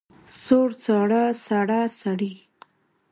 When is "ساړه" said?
0.83-1.23